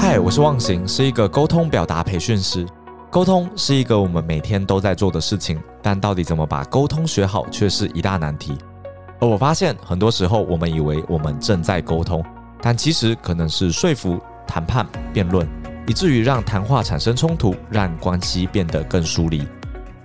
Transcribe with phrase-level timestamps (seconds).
[0.00, 2.64] 嗨，我是忘形，是一个沟通表达培训师。
[3.10, 8.56] 沟通是一个我们每天都在做的事情，但到底怎么把沟通学好，却是一大难题。
[9.20, 12.24] 而我发现，很多时候我们以为我们正在沟通，
[12.62, 15.46] 但其实可能是说服、谈判、辩论，
[15.88, 19.46] 以至于让谈话产生冲突，让关系变得更疏离。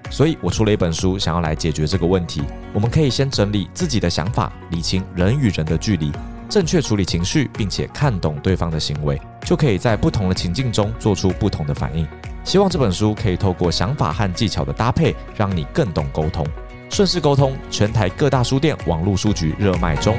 [0.09, 2.41] 所以我出了一本书，想要来解决这个问题。
[2.73, 6.11] 我们可以先整理自己的想法，理清人与人的距离，
[6.49, 12.07] 正确处理情绪，并且看懂对方的行为，就可以在不同的情境中做出不同的反应。
[12.43, 16.45] 希望这本书可以透过想法和技巧的搭配，让你更懂沟通。
[16.89, 20.15] 顺势沟通，全台各大书店、网络书局热卖中。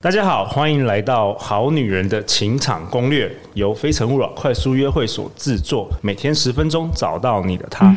[0.00, 7.96] 大家好，欢迎来到《好女人的情场攻略》，由非诚勿扰快速约会所制作，每天十分钟，找到你的他。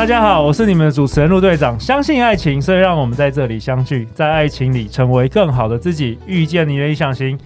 [0.00, 1.78] 大家好，我是你们的主持人陆队长。
[1.78, 7.38] 相信爱情，所以让我们在这里相聚，在爱情里成为更好的自己，遇见你的理想型。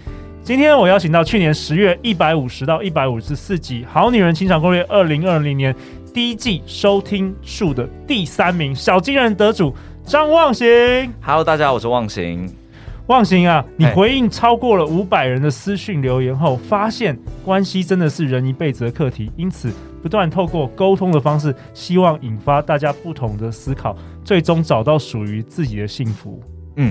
[0.45, 5.75] 今天我邀请到去年十月一百五十到一百五十四集《好女人情场攻略》二零二零年
[6.15, 9.75] 第一季收听数的第三名小金人得主
[10.07, 11.13] 张望行。
[11.23, 12.49] Hello，大家好，我是望行。
[13.09, 19.71] 忘形啊，你回应超过了五百人的私讯留言后，发现关系真的是人一辈子的课题，因此
[20.03, 23.95] 不断透过沟通的方式，希望引发大家不同的思考，
[24.25, 26.43] 最终找到属于自己的幸福。
[26.77, 26.91] 嗯，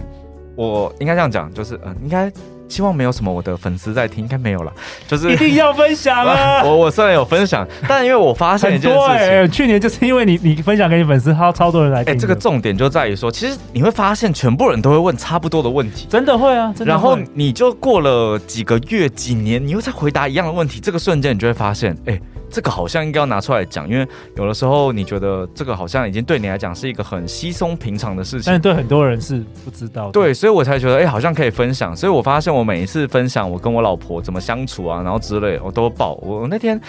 [0.55, 2.31] 我应该这样讲，就是嗯，应该。
[2.69, 4.73] 希望没有什么我的粉丝在听，应该没有了。
[5.07, 6.63] 就是一定要分享啊！
[6.65, 12.11] 我我虽然有分享，但因为我发现一件事情， 欸、去年就是因为你你分享给你粉丝，他超多人来听。
[12.11, 16.73] 哎、欸，这个重点就在于说，其实你会发现，全部人都会问差不多的问题，真的会啊。
[16.75, 16.99] 真的会。
[16.99, 22.21] 然后你就过了几个月、几年，你又在回答一样的问题，这个瞬间你就会发现，哎、欸。
[22.53, 30.11] 这个好像应该要拿出来讲，因为有的时候你觉得这个好像已经对你来讲是一个很稀松平常的事情，但是对很多人是不知道的。
[30.11, 31.95] 对，所以我才觉得，哎，好像可以分享。
[31.95, 36.13] 所以我发现，我每一次分享我跟我老婆怎么相处啊，然后之类，我都爆。
[36.21, 36.79] 我那天。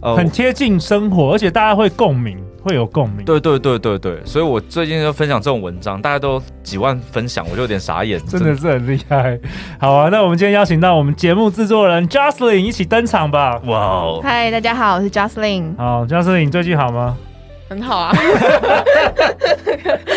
[0.00, 3.24] 呃、很贴近生活，而且大家会共鸣，会有共鸣。
[3.24, 9.40] 对对对对对，所以我最近就分享这种文章，大家都几万分享，我就有点傻眼，真的是很厉害。
[9.80, 13.58] 好啊，那我们今天邀请到我们节目制作人 Jocelyn 一起登场吧。
[13.64, 14.20] 哇哦！
[14.22, 15.76] 嗨，大家好，我是 Jocelyn。
[15.76, 17.16] 好，Justin，你最近好吗？
[17.68, 18.12] 很好啊。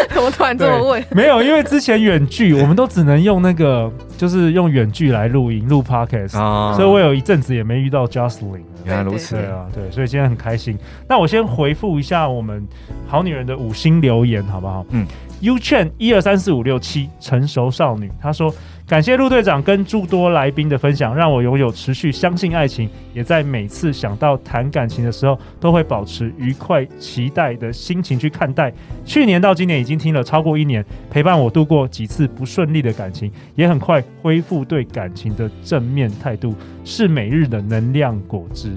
[0.09, 1.05] 怎么突然这么问？
[1.11, 8.65] 没有，因为之前远距，我们都只能用那个，就是用远距来录音录 Podcast，啊，所以我有一阵子也没遇到 j u s t l i n。
[8.85, 10.75] 原来如此，对啊，对，所以今天很开心。
[11.07, 12.67] 那我先回复一下我们
[13.07, 14.83] 好女人的五星留言，好不好？
[14.89, 15.05] 嗯
[15.41, 18.51] ，U 券一二三四五六七成熟少女，她说。
[18.87, 28.71] 感谢陆队长跟诸多来宾的分享，让我拥有持续相信爱情，也在每次想到谈感情的时候，都会保持愉快、期待的心情去看待。
[29.03, 36.55] 去年到今年已经听了超过一年，陪伴我度过几次不顺利的感情，也很快恢复对感情的正面态度，
[36.85, 38.71] 是每日的能量果汁。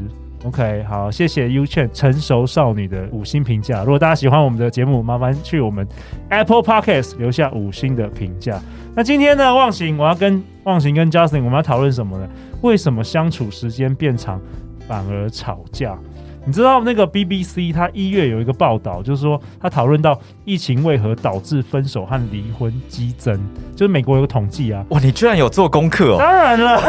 [0.44, 3.80] OK，好，谢谢 U 券成熟少女的五星评价。
[3.80, 5.86] 如果大家喜欢我们的节目，麻烦去我们
[6.30, 8.58] Apple Podcast 留下五星的评价。
[8.94, 12.26] 那今天呢，忘形，我要跟忘形跟 Justin，我们要讨论什么呢？
[12.62, 14.40] 为什么相处时间变长
[14.88, 15.98] 反而吵架？
[16.46, 23.38] 你知道那个 BBC 它一月有一个报道，就是说他讨论到疫情为何导致分手和离婚激增，
[23.76, 24.84] 就是美国有个统计啊。
[24.88, 26.18] 哇，你居然有做功课哦！
[26.18, 26.80] 当然了，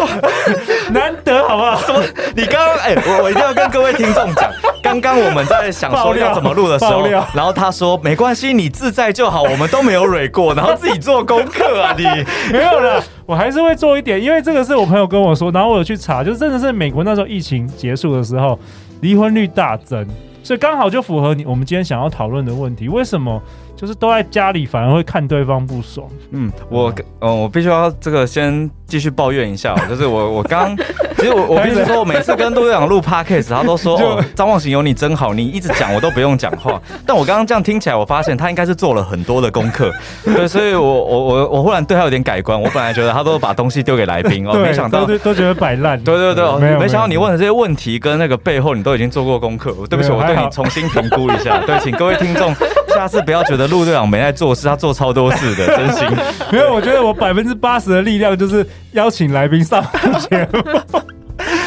[0.92, 1.76] 难得好不好？
[1.86, 2.02] 什么？
[2.36, 4.50] 你刚刚哎，我我一定要跟各位听众讲，
[4.82, 12.04] 刚刚我们在想说要怎么录的时候，然后他说没关系，你自在就好，我们都没有蕊过，然后自己做功课啊，你
[12.52, 13.02] 没有了。
[13.26, 18.58] 我还是会做一点，因为这个是我朋友跟我说，然后我有去查，就是真的是美国那时候疫情结束的时候，
[19.00, 20.06] 离婚率大增，
[20.42, 23.42] 所以刚好就符合你我们今天想要讨论的问题，为什么？
[23.76, 26.08] 就是都在家里，反而会看对方不爽。
[26.30, 30.74] 嗯，我，嗯，我必须要这个先继续抱怨一下，就是我，我刚，
[31.18, 36.80] 其实我，我必须说，我每次跟陆队长录 podcast，他都说，哦，张忘形有你真好，你一直讲我都不用讲话。
[37.06, 39.92] 但我刚刚这样听起来，我发现他应该是做了很多的功课，
[40.24, 42.60] 对，所以我，我，我，我忽然对他有点改观。
[42.60, 46.02] 我本来觉得他都把东西丢给来宾，哦，没想到都，都觉得摆烂。
[46.02, 49.74] 对对对，对，没有，没想到你问的这些问题跟那个背后，你都已经做过功课。
[49.90, 51.58] 对不起，我对你重新评估一下。
[51.66, 52.54] 对，请各位听众。
[52.94, 56.08] 下次不要觉得陆队长没在做事，他做超多事的， 真心。
[56.50, 59.84] 没有，我觉得我百分之八十的力量就是邀请来宾上
[60.28, 60.60] 节目。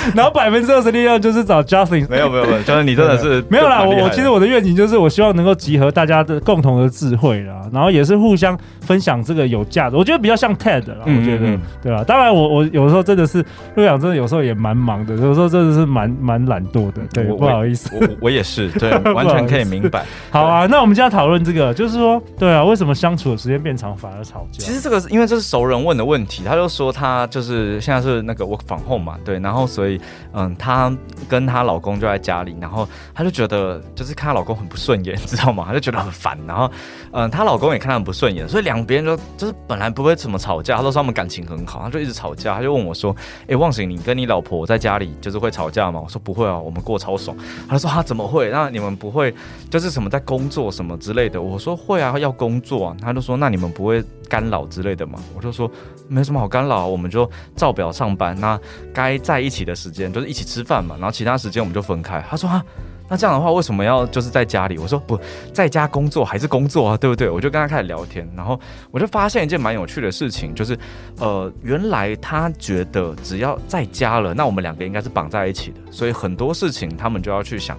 [0.16, 2.07] 然后百分之二十力量就是找 Justin。
[2.10, 3.84] 没有没有没有，就是你真的是没有啦。
[3.84, 9.96] 我我其实我的愿景就是我希望能够集合大家的共同的智慧啦，然后也是互相分享这个有价值。
[9.96, 12.04] 我觉得比较像 TED 啦，我觉得对吧？
[12.04, 13.44] 当然我我有时候真的是
[13.75, 17.01] 陆阳，真的有时候也蛮忙的，有时候真的是蛮蛮懒惰的。
[17.13, 20.04] 对，不好意思，我我也是，对， 完全可以明白。
[20.30, 24.63] 好啊，那我们现在讨论这个，就是说，对啊，为什么相处的时间变长反而吵架？
[24.63, 30.00] 其实这个是因为这是熟人问的问题，他就说他就是现在是那个 work from home 嘛，对，然后所以所以
[30.33, 30.95] 嗯，她
[31.27, 35.65] 跟她老公就在家里，然后她就觉得就是看她老公很不顺眼，知道吗？
[35.68, 36.69] 她就觉得很烦，然后
[37.12, 43.15] 嗯，她老公也看他很不顺眼，所以两边就就是本来不会怎么吵架，他都说他们感情很好，他就一直吵架，他就问我说
[43.50, 47.36] ：“哎，忘形，你跟你老婆在家里就是会吵架吗？”我说：“不会啊，我们过超爽。”
[47.68, 48.50] 他说：“他怎么会？
[48.51, 49.33] 那你们不会
[49.71, 55.70] 就是什么在工作什么之类的？”我说：“会啊，要工作啊。”他就说：“那你们不会干扰之类的吗？”我就说
[56.08, 58.40] ：“没什么好干扰，我们就照表上班。
[58.40, 58.58] 那
[58.94, 62.64] 该在一起的时间就是一起吃饭嘛，然后其他时间我们就分开。”他说：“啊。”
[63.12, 64.78] 那这样的话，为什么要就是在家里？
[64.78, 65.20] 我说不
[65.52, 67.28] 在家工作还是工作啊，对不对？
[67.28, 68.60] 我就跟他开始聊天，然后
[68.92, 70.78] 我就发现一件蛮有趣的事情，就是
[71.18, 77.75] 呃，原来他觉得只要在家了，那我们两个应该是绑在一起的，所以很多事情他们就要去想，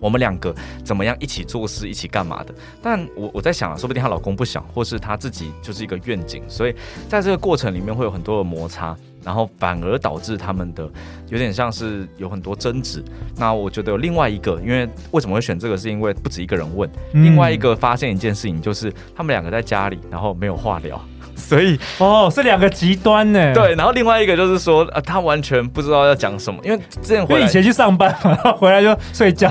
[0.00, 0.54] 我们两个
[0.84, 2.54] 怎么样一起做事，一起干嘛的。
[2.82, 6.74] 但我我在想啊，说不定她老公不想，或是她自己就是一个愿景，所以
[7.08, 8.96] 在这个过程里面会有很多的摩擦。
[9.24, 10.88] 然后反而导致他们的
[11.28, 13.04] 有点像是有很多争执。
[13.36, 16.88] 那我觉得有另外一个，因为为什么会选这个，是因为不止一个人问。
[17.12, 20.98] 另外一个发现一件事情，就是他们两个在家里，然后没有话聊，
[21.38, 23.54] 所以哦，是两个极端呢。
[23.54, 29.48] 对，然后另外一个就是说，呃，他完全不知道要讲什么，因为之前回来以前去上班嘛，然后回来就睡觉，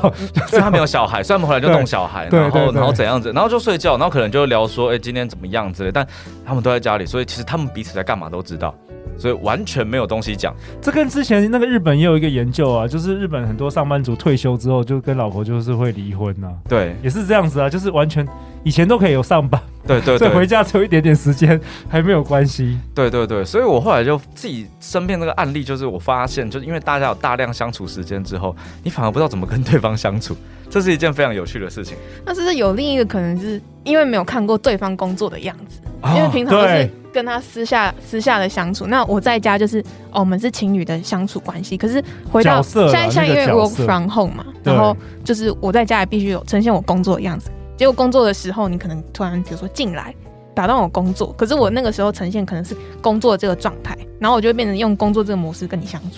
[0.47, 5.91] 所以他没有小孩，所以他们回来就弄小孩，然后然后怎样子，然后就睡觉，然后可能就聊说，哎，今天怎么样之类。
[5.91, 6.05] 但
[6.45, 8.75] 他们都在家里，所以其实他们彼此在干嘛都知道。
[9.17, 18.27] 所以完全没有东西讲，这跟之前那个日本也有一个研究啊，就是日本很多上班族退休之后就跟老婆就是会离婚呐、啊，对，也是这样子啊，就是完全
[18.63, 21.59] 以前都可以有上班，对对对，所以回家只有一点点时间
[21.89, 30.35] 还没有关系，对对对，所以我后来就自己身边那个案例，就是我发现，就是因为大家有大量相处时间之后，你反而不知道怎么跟对方相处。
[30.77, 31.97] 这是一件非常有趣的事情。
[32.23, 38.85] 那这是有另一个可能，是因为没有看过对方工作的样子，哦、因为平常都是跟他私下私下的相处。
[38.85, 39.79] 那我在家就是
[40.11, 41.75] 哦，我们是情侣的相处关系。
[41.75, 47.49] 可是回到现在，像因为 work from home 嘛，然后就是我在家也必须有呈现我工作的样子。
[47.75, 50.13] 结果工作的时候，你可能突然比如说进来
[50.53, 56.17] 打断我工作，可是我那个时候呈现可能是工作的这个状态，然后我就会变成用工作这个模式跟你相处。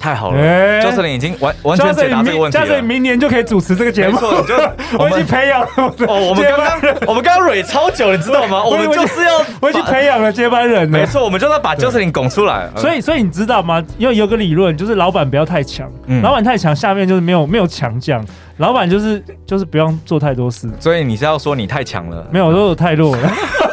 [0.00, 2.66] 太好了，欸、就是你已经完完全解答这个问题了。
[2.66, 4.14] 所以明年就可以主持这个节目。
[4.14, 5.68] 没错， 就我已经培养了。
[6.08, 8.64] 哦，我们刚刚我们刚刚蕊超久，你知道吗？
[8.64, 10.88] 我们就是要 我已经培养了接班人。
[10.88, 12.66] 没错，我们就是要把 Jocelyn 拱出来。
[12.78, 13.84] 所以，所以你知道吗？
[13.98, 15.86] 因为有个理论，就是老板不要太强。
[16.06, 18.24] 嗯、老板太强，下面就是没有没有强将。
[18.56, 20.66] 老板就是就是不用做太多事。
[20.80, 22.26] 所以你是要说你太强了？
[22.30, 23.30] 没有，我说我太弱了。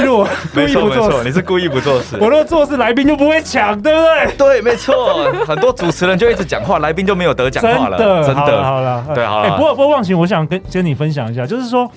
[0.00, 1.24] 我是故意弱， 故意不做事。
[1.24, 2.16] 你是故意不做事。
[2.20, 4.36] 我若做事，来宾就不会抢，对不对？
[4.36, 5.32] 对，没错。
[5.46, 7.98] 很多主持人就一直讲话，来宾就没有得讲话了。
[7.98, 8.62] 真的，真的。
[8.62, 9.48] 好了，对，好了。
[9.48, 11.90] 哎，不过不过忘情，我想跟跟你分享一下，就是说。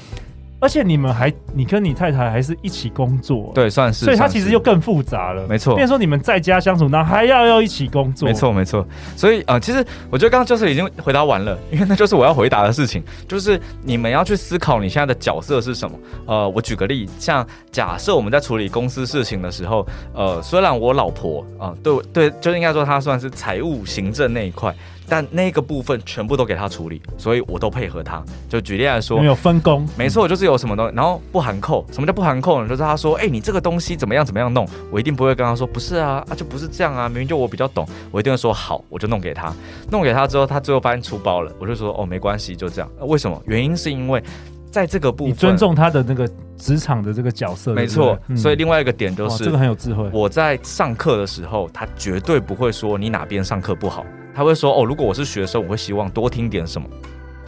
[0.60, 5.76] 而且你们还，你跟你太太还是一起工作，对，算是，所以它其实又更复杂了，没错。
[5.76, 8.86] 变说你们在家相处，那还要要一起工作，没错没错。
[9.16, 15.98] 所以啊、呃，其实我觉得刚刚就是已经回答完了，因为那就是我要回答的事情，就是你们要去思考你现在的角色是什么。
[16.26, 24.76] 呃，我举个例，像假设我们在处理公司事情的时候，呃，虽然我老婆啊、呃，对对，就应该说她算是财务行政那一块。
[25.10, 28.24] 但那个部分全部都给他处理，所以我都配合他。
[28.48, 31.84] 就举例来说，没有分工，没错，就是有什么东西，然后不含扣。
[31.92, 32.70] 什么叫不含扣呢？
[32.70, 39.52] 就是他说，哎、欸，你这个东西怎么样怎么样弄，我一定不会跟他说，不是啊，啊就不是这样啊，明明就我比较懂，我一定会说好，我就弄给他。
[39.90, 42.90] 弄给他之后，他最后发现出包了，我就说，哦，没关系，就这样。
[43.00, 43.42] 为什么？
[43.46, 44.24] 原因是因为
[44.70, 48.16] 在这个部分，你尊重他的那个职场的这个角色，没错。
[48.28, 50.08] 嗯、所以另外一个点就是，这个很有智慧。
[50.14, 54.06] 我在上课的时候，他绝对不会说你哪边上课不好。
[54.40, 56.88] 他会说：“哦，如果我是学生，我会希望多听点什么。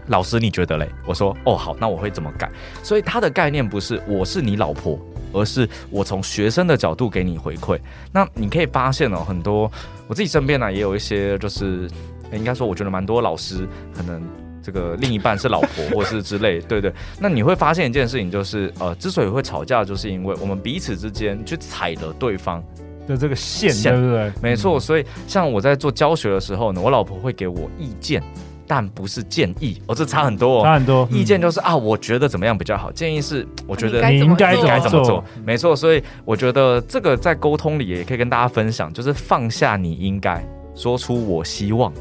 [0.07, 2.51] 老师，你觉得嘞？”我说：“哦，好，那我会怎么改？”
[2.83, 5.00] 所以他的概念不是我是你老婆，
[5.31, 7.79] 而是我从学生的角度给你回馈。
[8.12, 9.71] 那你可以发现哦，很多
[10.10, 11.89] 我自己身边呢也有一些，就是
[12.33, 14.21] 应该说，我觉得蛮多老师可能
[14.62, 16.93] 这个另一半是老婆，或是之类，对对。
[17.21, 22.62] 那你会发现一件事情，就是呃，之所以会吵架，就是因为我们彼此之间去踩了对方。
[23.08, 24.31] 的这个线，对不对？
[24.41, 28.22] 没错，所以像我在做教学的时候呢，我老婆会给我意见，
[28.67, 31.08] 但不是建议哦，这差很多，哦差很多。
[31.12, 35.75] 意见就是啊，我觉得怎么样比较好，建议是我觉得你应该怎么做，怎么做，没错。
[35.75, 40.43] 所以我觉得这个在沟通里也可以跟大家分享，就是放下你应该
[40.75, 41.91] 说出我希望，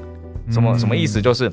[0.51, 1.21] 什么什么意思？
[1.21, 1.51] 就是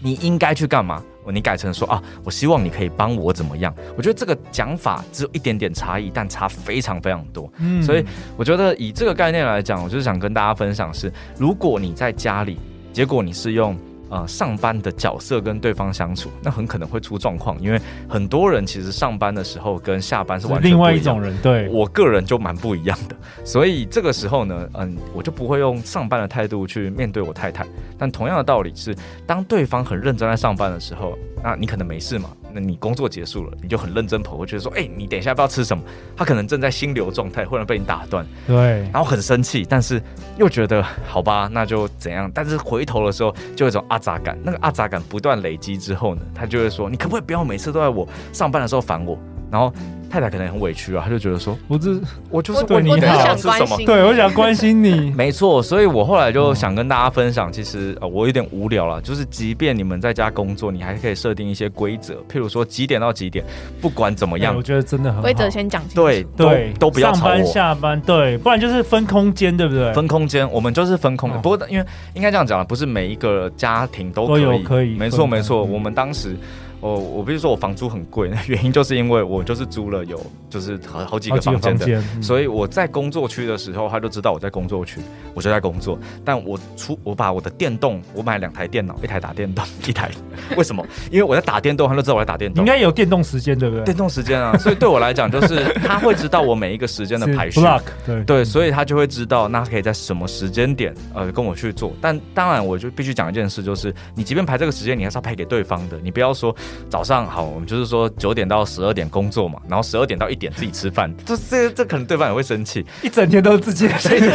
[0.00, 1.02] 你应该去干嘛？
[1.30, 3.74] 你改成说啊，我希望你可以帮我怎么样？
[3.96, 7.52] 我觉得这个讲法只有一点点差异，但差非常非常多。
[7.58, 8.04] 嗯，所以
[8.36, 12.58] 我觉得以这个概念来讲，我就是想跟大家分享是，如果你在家里，
[12.92, 13.76] 结果你是用
[14.12, 21.34] 呃上班的角色跟对方相处，那很可能会出状况，因为很多人其实上班的时候跟下班是完全另外一种人。
[21.42, 27.66] 对，我个人就蛮不一样的，所以这个时候呢，嗯，我就不会用上班的态度去面对我太太。
[27.98, 28.94] 但同样的道理是，
[29.26, 32.30] 当对方很认真在上班的时候，那你可能没事嘛。
[32.54, 35.82] 那你工作结束了，你就很认真跑过去说：“哎、欸，你等一下不知道吃什么？”
[36.16, 38.56] 他可能正在心流状态，忽然被你打断，对，
[38.92, 40.02] 然后很生气，但是
[40.36, 42.30] 又觉得好吧，那就怎样？
[42.34, 49.18] 但是回头的时候就有一种阿杂感，那个阿杂感不断累积之后呢，他就会说：“你可不可以不要每次都在我上班的时候烦我？”
[49.50, 49.72] 然后。
[50.12, 53.78] 太太可能很委屈啊，她就觉得说，我这我就是对你好，吃什么？
[53.86, 55.10] 对，我想关心你。
[55.16, 63.42] 没错，所以我后来就想跟大家分享，其实呃，我有点无聊了，就是即便你们在家工作，你还可以设定一些规则，譬如说几点到几点，
[63.80, 65.22] 不管怎么样，我觉得真的很好。
[65.22, 67.30] 规则先讲清楚，对对，都不要吵我。
[67.30, 69.90] 上班下班，对，不然就是分空间，对不对？
[69.94, 71.40] 分空间，我们就是分空间。
[71.40, 74.94] 不过因为应该这样讲了，不是每一个家庭都可以，可以。
[74.98, 76.36] 没错没错，我们当时。
[76.82, 80.20] 哦，我必须说我房租很贵， 原因就是因为我就是租了有
[80.50, 81.86] 就是好好几个房间的，
[82.16, 85.00] 嗯、所以我在工作区的时候，他就知道我在工作区，
[85.32, 85.96] 我就在工作。
[86.24, 90.10] 但我出我把我的电动，我买两台电脑，一台打电动， 一台
[90.56, 90.84] 为什么？
[91.08, 92.64] 因为我在打电动，他就知道我在打电动。
[92.64, 93.84] 应该有电动时间对不对？
[93.84, 97.60] 电动时间啊，所以对我来讲就是 他会知道我每一个时间的排序，
[98.04, 101.92] 对对，所以他就会知道那可以在什么时间点呃跟我去做。
[102.00, 106.52] 但当然我就必须讲一件事，就是你即便排这个时间，你还是要排给对方的，你不要说。
[106.88, 114.28] 早上好，我们就是说九点到十二点工作嘛，然后十二点到一点自己吃饭， 这这这可能对方也会生气，一整天都是自己的 事情，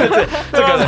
[0.52, 0.88] 这个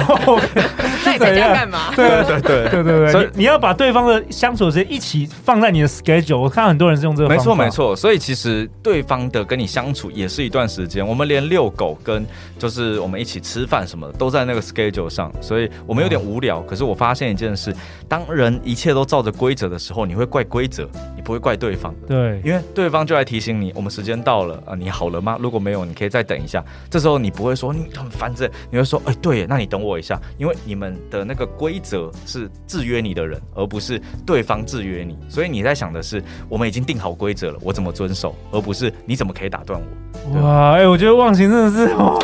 [1.05, 1.93] 那你在家干嘛？
[1.95, 6.37] 对对对对对对，所以你要把对方的相处时间一起放在你的 schedule。
[6.39, 7.95] 我看很多人是用这个方法，没错没错。
[7.95, 12.25] 所以其实对方的跟你相处也是一段时间，我们连遛狗跟
[12.57, 16.61] 就是我们一起吃饭什么的都在那个 schedule 上，所以我们有点无聊。
[16.61, 17.75] 可是我发现一件事，
[18.07, 20.87] 当人一切都照着规则的时候，你会怪规则，
[21.19, 21.93] 你不会怪对方。
[22.07, 25.37] 对，因为对方就来提醒你，我们时间到了啊，你好了吗？
[25.37, 26.63] 如果没有，你可以再等一下。
[26.89, 35.17] 这时候你不会说你很烦这，你会说，哎，对，那你等我一下，因为你们的那个规则是制约你的人，而不是对方制约你。
[35.27, 40.39] 所以你在想的是，我们已经定好规则了，我怎么遵守，而不是你怎么可以打断我。
[40.41, 42.17] 哇，哎，我觉得忘形真的是哦，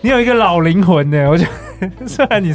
[0.00, 1.28] 你有一个老灵魂呢。
[1.28, 1.46] 我觉
[1.78, 2.48] 得 虽然你，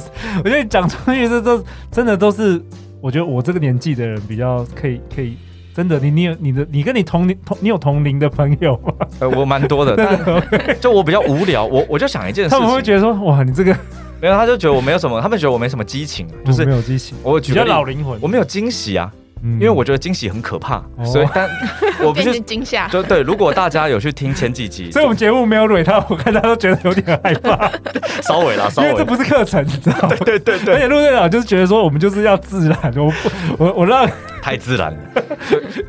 [0.44, 2.60] 我觉得你讲出去这都真的都是。
[3.00, 5.38] 我觉得我这个年纪的人比较可以，可以
[5.78, 9.06] 真的，你你有你的，你跟你同龄同，你有同龄的朋友吗？
[9.20, 9.94] 呃，我蛮多的，
[10.50, 13.72] 但就我比较无聊，我我就想一件事情，他们会觉得说，哇，你这个
[14.20, 19.14] 没有，他就觉得我没有什么，他们觉得我没什么激情，就是没有激情，我比较老灵魂，我没有惊喜啊。
[19.44, 21.50] 因为我觉得惊喜很可怕，所以但
[22.04, 23.22] 我不是惊吓，就对。
[23.22, 27.72] 如果大家有去听前几集，所以我们节目没有蕊他， 我看他都觉得有点害怕，
[28.22, 28.88] 稍微啦，稍微。
[28.88, 30.16] 因为这不是课程，你知道吗？
[30.26, 30.76] 对对对。
[30.76, 33.14] 而且陆队长就是觉得说，我们就是要自然，我
[33.58, 34.10] 我我让
[34.42, 35.00] 太自然了，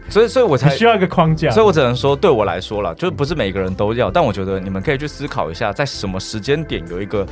[0.08, 1.50] 所以所以我才需要一个框架。
[1.50, 7.26] 所以我只能说，对我来说了，就是不是每个人都要，但我觉得你们可以去思考一下，在什么时间点有一个。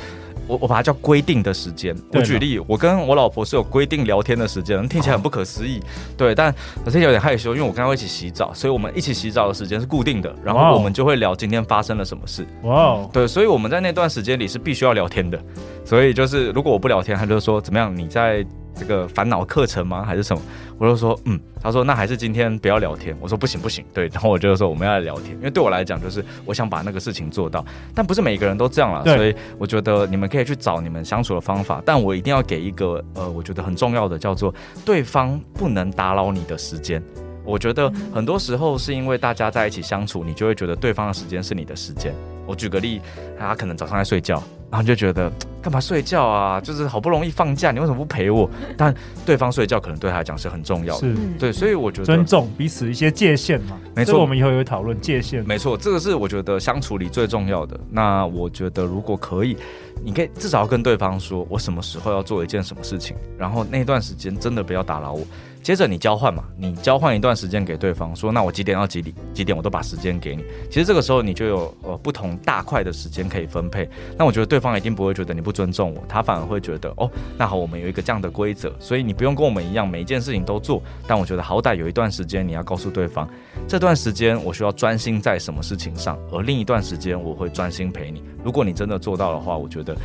[0.46, 1.96] 我我把它叫规定的时间。
[2.12, 5.80] 我举例，我跟我老婆是有规定聊天的时间，听起来很不可思议，
[6.16, 12.46] 对，但我现在有点害羞，因为我跟她一起洗澡，所以我们一起洗澡的时间是固定的，然后我们就会聊今天发生了什么事。
[12.62, 15.38] 哇，对，所以我们在那段时间里是必须要聊天的，
[15.84, 17.94] 所以就是如果我不聊天，她就说怎么样？
[17.96, 18.44] 你在。
[18.76, 20.04] 这个烦恼课程吗？
[20.04, 20.42] 还是什么？
[20.78, 23.16] 我就说，嗯，他说那还是今天不要聊天。
[23.20, 27.64] 我说不行不行，对，然后我就说我们要来聊天，因为对我来讲就是我想把那个事情做到，
[27.94, 34.54] 但不是每个人都这样了，所以我觉得你们可以去找你们相处的方法，但我一定要给一个呃，我觉得很重要的叫做
[34.84, 37.02] 对方不能打扰你的时间。
[37.44, 42.12] 我觉得很多时候是因为大家在一起相处，你就会觉得对方的时间是你的时间。
[42.46, 43.00] 我举个例，
[43.38, 46.60] 他可能早上在睡觉，然后就觉得干嘛睡觉啊？
[46.60, 48.48] 就是好不容易放假，你为什么不陪我？
[48.76, 53.78] 但对方睡觉可能对他来讲是很重要的，是对，所以我觉得尊重彼此一些界限嘛。
[53.94, 55.44] 没错，我们以后也会讨论界限。
[55.44, 57.78] 没错，这个是我觉得相处里最重要的。
[57.90, 59.56] 那我觉得如果可以，
[60.04, 65.26] 你可以至少要跟对方说，我什么时候要做一件什么事情，然后那段时间真的不要打扰我。
[65.66, 70.44] 接着你交换嘛，你交换一段时间给对方，说那我几点到几点几点我都把时间给你。
[70.70, 73.88] 其实这个时候你就有呃不同大块的时间可以分配。
[74.16, 80.80] 那我觉得对方一定不会觉得你不尊重我，他反而会觉得哦，那好，我们有一个这样的规则，所以你不用跟我们一样每一件事情都做。
[81.04, 83.28] 但我觉得好歹有一段时间你要告诉对方，
[83.66, 88.22] 这段时间我需要专心在什么事情上，而另一段时间我会专心陪你。
[88.44, 89.96] 如果你真的做到的话，我觉得。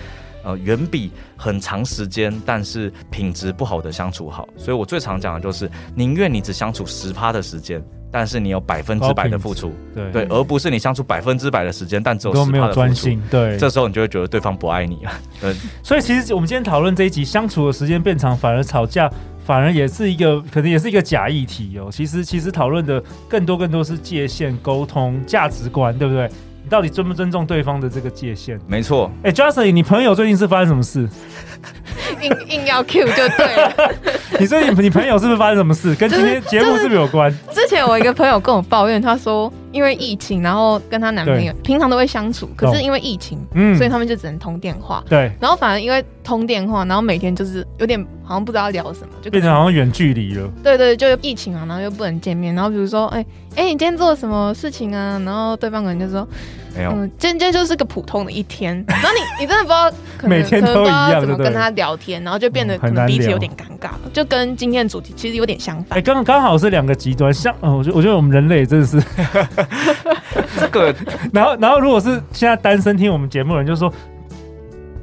[0.43, 15.11] 呃，远比很长时间但是品质不好的相处好，所以我最常讲的就是，宁愿你只相处十趴的时间，但是你有百分之百的付出，对对，而不是你相处百分之百的时间，但只有十趴的付出，对，这时候你就会觉得对方不爱你了。
[15.41, 19.11] 对，所以其实我们今天讨论这一集，相处的时间变长，反而吵架，
[19.45, 21.89] 反而也是一个，可能也是一个假议题哦。
[21.91, 26.29] 其实其实讨论的更多更多是界限、沟通、价值观，对不对？
[26.71, 28.57] 你到底尊不尊重对方的这个界限？
[28.65, 29.11] 没错。
[29.23, 31.05] 哎、欸、，Justin，你朋友最近是发生什么事？
[32.23, 33.91] 硬硬要 Q 就对了。
[34.39, 35.93] 你最近你朋友是不是发生什么事？
[35.95, 37.29] 跟今天节目是不是有关？
[37.51, 45.03] 之前我一个朋友跟我抱怨，他说因为疫情，然后跟她男朋友平常都会相处，可是因为疫情，嗯，所以他们就只能通电话。
[45.09, 45.31] 对。
[45.39, 50.47] 然后反而因为通电话，然后每天就是有点好像不知道聊什么，就变成好像远距离了。
[50.63, 53.25] 对，对对，就疫情啊，然后又不能见面，然后比如说，哎、欸、
[53.55, 55.21] 哎、欸，你今天做了什么事情啊？
[55.25, 56.27] 然后对方可能就说。
[56.73, 65.99] 没有，嗯，今天就是个普通的一天， 然后你你真的不知道，可能每天都一样，怎么跟他聊天，然后就变得可能彼此有点尴尬，就跟今天的主题其实有点相反。
[65.99, 69.03] 哎，刚刚好是两个极端，像，嗯，我觉我觉得我们人类真的是
[70.59, 70.93] 这个，
[71.33, 73.91] 然后然后如果是现在单身听我们节目的人，就说。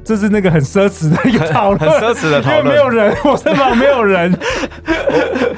[0.09, 4.35] 这是那个很奢侈的一个讨论， 很奢侈的讨论，因为没有人，我身旁没有人。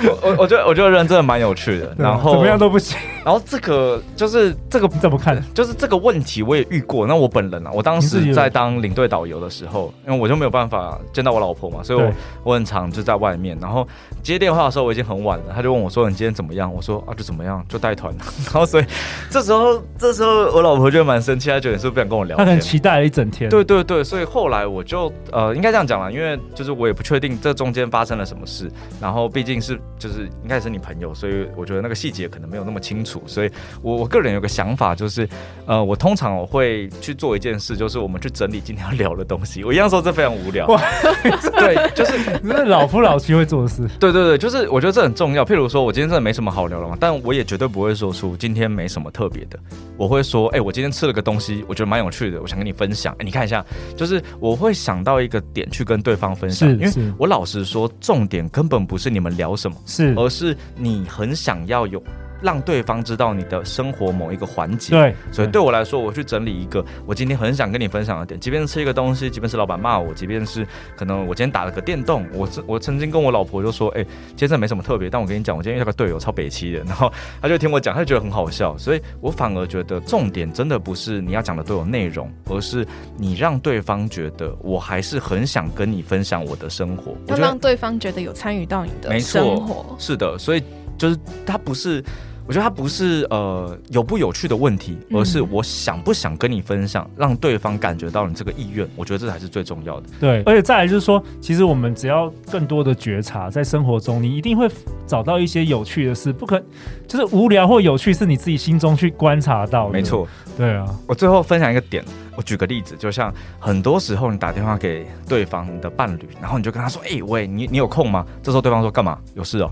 [0.04, 2.98] 我我我觉得我觉得人真的蛮有趣的，然后怎么样都不行。
[3.24, 5.42] 然后这个就是这个怎么看？
[5.54, 7.08] 就是这个问题我也遇过。
[7.08, 12.12] 那我本人啊，我当时在当领队导游的时候，因为我就没有办法见到我老婆嘛，所以我
[12.44, 13.58] 我很常就在外面。
[13.62, 13.88] 然后
[14.22, 18.14] 接电话的时候我已经很晚了，他就问我说：“你今天怎么样？”我说：“啊，就怎么样，就带团。
[18.52, 18.86] ”然后所以
[19.30, 22.46] 这时候这时候我老婆就蛮生气，她觉得你是不是不想跟我聊天？
[22.46, 23.50] 她很期待了一整天。
[23.50, 24.41] 对对对，所以后。
[24.42, 33.52] 后来我就呃，应该这样讲了，因为就是我也不确定这中间发生了什么事，然后毕竟是就是应该是你朋友，所以我觉得那个细节可能没有那么清楚，所以
[33.84, 35.30] 我我个人有个想法就是，
[35.68, 39.64] 呃，我通常我会去做一件事，就是我们去整理今天要聊的东西。
[39.64, 40.66] 我一样说这非常无聊，
[41.60, 43.88] 对，就是那老夫老妻会做的事。
[44.00, 45.46] 对对对，就是我觉得这很重要。
[45.46, 49.60] 譬如说我今天真的没什么好聊了嘛，但我也绝对不会说出今天没什么特别的，
[49.98, 53.14] 我会说，哎、欸，我今天吃了个东西，我觉得蛮有趣的，我想跟你分享。
[53.14, 53.64] 哎、欸，你看一下，
[53.96, 54.20] 就是。
[54.40, 62.02] 我会想到一个点去跟对方分享，因为我老实说，重点根本不是你们聊什么，是，而是你很想要有。
[62.42, 65.62] 让对方知道你的生活某一个环节，对，所以对。
[65.62, 70.66] 我来说，我去整理一个我今天很想跟你分享的点，即便是吃一个东西，即便是老板骂我，即便是
[70.98, 82.84] 可能我今天打了个电动，我我曾经跟我老婆就说，哎、欸，今天真的没什么特别，但我跟你讲，我今天遇到个队友超北七的，然后他就听我讲，他就觉得很好笑，所以我反而觉得重点真的不是你要讲的都有内容，而是
[83.20, 90.64] 你让对方觉得我还是很想跟你分享我的生活，要让对方觉得有参与到你的生活，是的，所以
[90.98, 92.04] 就是他不是。
[92.52, 98.86] 我觉得它不是呃有不有趣的问题，而是我想不想跟你分享，让对方感觉到你这个意愿。
[98.98, 100.08] 我觉得这才是最重要的。
[100.20, 104.70] 对，而且再来就是说，其实我们只要更多的觉察，在生活中你一定会
[105.08, 106.34] 找到一些有趣的事。
[106.34, 106.62] 不可
[107.08, 109.94] 就是无聊或有趣，是你自己心中去观察到的。
[109.94, 110.86] 没错，对啊。
[111.08, 112.04] 我最后分享一个点，
[112.36, 119.18] 我举个例子，就像很多时候你打电话给对方你的伴侣，然后你就跟他说：“哎，喂，你你有空吗？”这时候对方说：“干嘛？
[119.36, 119.72] 有事哦。”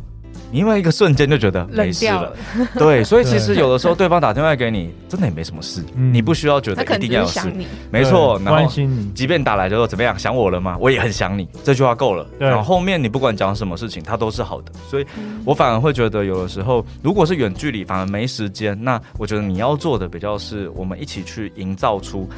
[0.51, 2.35] 你因为一个瞬间就觉得没事了，了。
[2.75, 7.51] 对，所以其实有的时候对方打电话给你，真的也没什么事，嗯、你不需要觉得一定要有事，
[7.91, 10.77] 没错，关心你，即便打来之后怎么样，想我了吗？
[10.79, 12.25] 我也很想你，这句话够了。
[12.37, 15.05] 然后后面你不管讲什么事情，他都是好的，所以
[15.45, 22.29] 我反而会觉得有的时候，如果是远距离，反而没时间，那我觉得你要做的比较是，我们一起去营造出。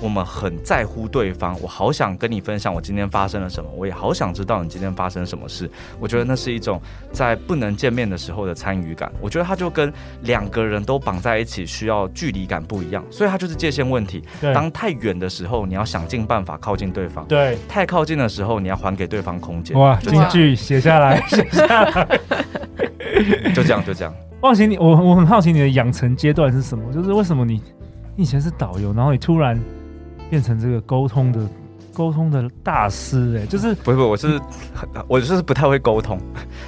[0.00, 5.68] 我们很在乎对方，我好想跟你分享我今天发生了什么，我也好想知道你今天发生什么事。
[5.98, 6.80] 我觉得那是一种
[7.10, 9.10] 在不能见面的时候的参与感。
[9.20, 14.22] 我觉得它就跟两个人都绑在一起需要距离感不一样，所以它就是界限问题。
[14.54, 19.76] 当太远的时候，你要想尽办法靠近对方；对，太靠近的时候，你要还给对方空间。
[19.76, 22.20] 哇，这句写下来， 写下来，
[23.52, 24.14] 就这样，就这样。
[24.42, 26.92] 忘形，你我我很好奇你的养成阶段是什么？
[26.92, 27.60] 就是为什么你
[28.14, 29.60] 你以前是导游，然后你突然。
[30.30, 31.40] 变成这个沟通的
[31.92, 34.40] 沟通的大师哎、欸，就是不是不是，我是
[35.08, 36.18] 我就是不太会沟通，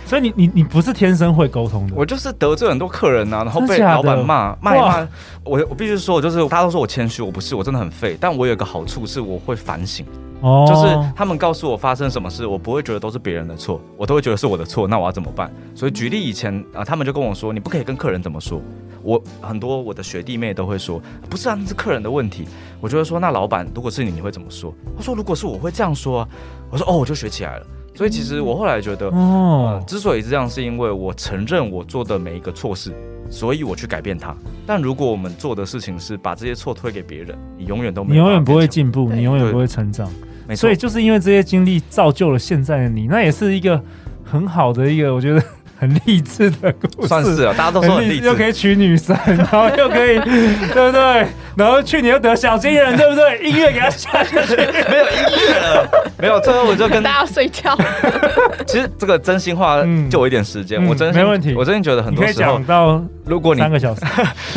[0.06, 5.08] 所以你你你不是天生会沟通的，我就是得罪很多客人啊，然后被老板骂骂一骂，
[5.44, 10.04] 我我必须说，就是大家都说我谦虚，我不是，我真的很废，但我有一个好处是我会反省。
[10.40, 14.86] 哦，就是他们告诉我发生什么事，我不会觉得都是别人的错，我都会觉得是我的错。
[14.88, 15.52] 那我要怎么办？
[15.74, 18.60] 所以举例以前啊，他们就跟我说，你不可以跟客人怎么说。
[19.02, 22.46] 我很多我的学弟妹都会说，不是啊，那是客人的问题。
[22.80, 24.74] 我就会说，那老板如果是你，你会怎么说？
[24.96, 26.28] 他说，如果是我会这样说啊。
[26.70, 27.66] 我说，哦，我就学起来了。
[27.94, 32.94] 所以其实我后来觉得，哦、呃，之所以是这样，是因为我承认我做的每一个错事，
[33.28, 34.34] 所以我去改变它。
[34.66, 40.10] 但如果我们做的事情是把这些错推给别人，你永远都没有，你永远不会进步，你永远不会成长。
[40.56, 43.82] 所以就是因为这些经历造就了现在的你，那也是一个
[44.24, 45.42] 很好的一个，我觉得。
[45.80, 50.18] 很励志的故事，算是啊，大家都说很励志，又可以娶女生，然后又可以，
[50.74, 51.26] 对不对？
[51.56, 53.38] 然后去年又得小金人，对不对？
[53.38, 56.38] 音乐给他下下去， 没有音乐了，没有。
[56.40, 57.76] 最后我就跟大家睡觉。
[58.66, 61.54] 其实这个真心话就我一点时间，我真没问题。
[61.54, 64.02] 我真的觉得很多时候，到如果你三个小时，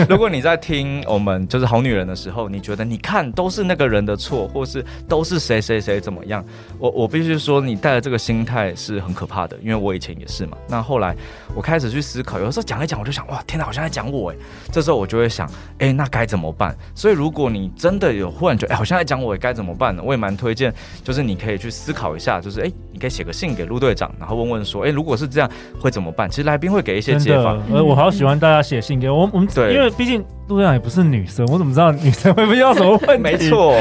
[0.08, 6.44] 如果你在听我们就是好女人的时候，你觉得你看都是那个人的错，或是都是谁谁谁怎么样？
[6.78, 10.58] 我我必须说，你带的这个心态是很可怕的，因为我以前也是嘛。
[10.68, 11.13] 那后来。
[11.56, 14.36] 我开始去思考，有的时候讲一讲，我就想，哇，天哪，好像在讲我哎。
[14.72, 15.50] 这时候我就会想，
[15.80, 16.76] 哎，那该怎么办？
[16.96, 20.02] 所以如果你真的有忽然觉得，哎，好像在讲我，该怎么办呢？
[20.06, 20.74] 我也蛮推荐，
[21.04, 25.50] 就是你可以去思考一下，就是哎，你可以写个信给陆队长，然后问问说，哎，如果是这样，
[25.80, 26.30] 会怎么办？
[26.30, 27.58] 其实来宾会给一些解法。
[27.72, 30.24] 呃，我好喜欢大家写信给我，我们对，因为毕竟。
[30.50, 33.24] 陆队长也不是女生，我怎么知道女生会不会遇到什么问题？
[33.24, 33.80] 没错，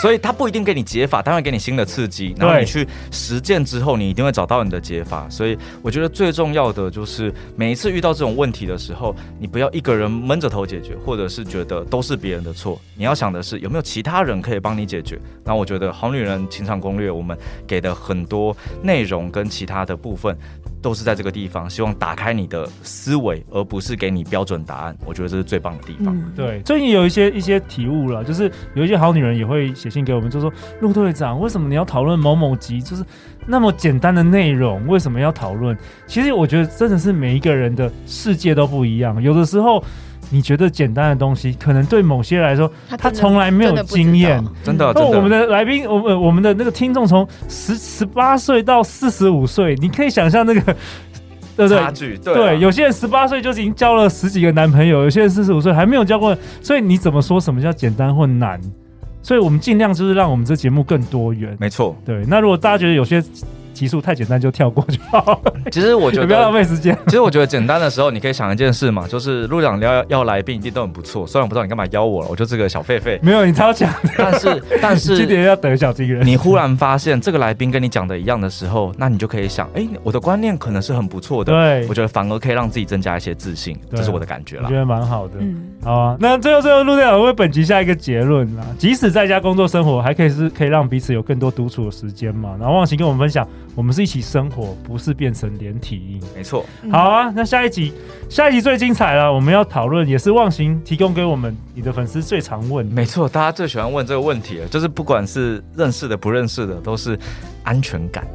[0.00, 2.34] 所以他不一定给你解法，但会给你新的刺激。
[2.38, 5.28] 然后你去实践之后，你一定会找到你的解法。
[5.28, 12.78] 所以我觉得最重要要的就是每一次遇到这种问题的时候，你不要一个人闷着头解决，或者是觉得都是别人的错。
[12.94, 15.18] 你要想的是有没有其他人可以帮你解决。
[15.42, 20.36] 那我觉得《好女人情场攻略》我们给的很多内容跟其他的部分。
[20.82, 24.96] 都是在这个地方，希望打开你的思维，而不是给你标准答案。
[25.04, 26.16] 我觉得这是最棒的地方。
[26.16, 32.80] 嗯、对，最近有一些一些体悟了，就是有一些好女人也会写信给我们，就说陆队长，为什么你要讨论某某集？
[32.80, 33.04] 就是
[33.46, 35.76] 那么简单的内容，为什么要讨论？
[36.06, 39.82] 其实我觉得真的是每一个人的世界都不一样，有的时候。
[40.30, 44.92] 你觉得简单的东西，可能对某些来说，他从来没有经验，真的。
[44.94, 50.60] 那我们的来宾，我们我们的那个听众，从十十八岁到四十五岁，你可以想象那个，
[51.56, 51.78] 对不对？
[51.78, 52.60] 差距，对，对。
[52.60, 56.36] 有些人十八岁就已经交了十几个男朋友，有些人四十五岁还没有交过。
[56.62, 58.60] 所以你怎么说什么叫简单或难？
[59.22, 61.56] 所以我们尽量就是让我们这节目更多元。
[61.58, 62.24] 没错，对。
[62.26, 63.22] 那如果大家觉得有些。
[63.74, 65.40] 题数太简单就跳过就好。
[65.70, 66.96] 其实我觉得不要浪费时间。
[67.06, 71.26] 其实我觉得简单的时候，你可以想一件事嘛，就是陆长要要来宾一定都很不错。
[71.26, 73.18] 虽然我不知道你干嘛邀我了，我就这个小狒狒。
[73.22, 76.26] 没有你超强，但是 但是今年要得小金人。
[76.26, 81.52] 你忽然发现这个来宾跟你讲的一样的时候，那你就可以想，哎，我的观念可能是很不错的。
[81.52, 84.64] 对，我觉得反而可以让自己增加一些自信，这是我的感觉了。
[84.64, 85.34] 我觉得蛮好的。
[85.38, 86.16] 嗯，好啊。
[86.20, 92.56] 那最后最后，陆队长为本集下一个结论啦，即使在家工作生活，还可以是可以让彼此有更多独处的时间嘛。
[92.58, 94.50] 然后忘情跟我们分享，我们是一起生。
[94.50, 96.66] 活不是变成连体婴，没错。
[96.90, 97.92] 好啊，那下一集，
[98.28, 99.32] 下一集最精彩了。
[99.32, 102.84] 我们要讨论，也是忘形提供给我们你的粉丝最常问。
[102.86, 107.16] 没错，大家最喜欢问这个问题了，就是不管是认识的、不认识的，都是
[107.62, 108.26] 安全感。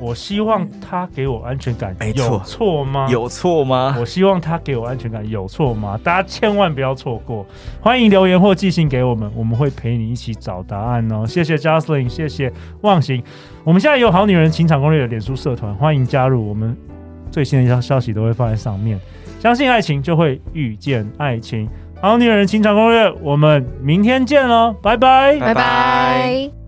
[0.00, 3.06] 我希望他给我安全感，有错吗？
[3.08, 3.96] 有错吗？
[3.98, 5.98] 我希望他给我安全感，有错吗？
[6.02, 7.46] 大家千万不要错过，
[7.80, 11.24] 欢迎留言或寄信给我们，我们会陪你一起找答案哦。
[11.26, 12.52] 谢谢 Jocelyn，谢谢
[12.82, 13.22] 忘形。
[13.62, 16.76] 我们现在有好女人情场攻略的脸书社团，欢迎加入，我们
[17.30, 19.00] 最新的消消息都会放在上面。
[19.38, 21.68] 相信爱情，就会遇见爱情。
[22.00, 26.63] 好女人情场攻略，我们明天见喽，拜拜，拜拜。